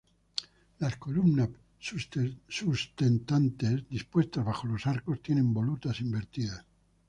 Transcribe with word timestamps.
Las 0.79 0.95
columnas 0.97 1.49
sustentantes 1.77 3.87
dispuestas 3.87 4.43
bajo 4.43 4.65
los 4.67 4.87
arcos 4.87 5.21
tienen 5.21 5.53
volutas 5.53 6.01
invertidas. 6.01 6.65